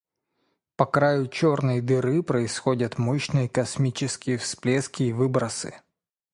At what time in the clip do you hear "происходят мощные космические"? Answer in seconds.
2.23-4.39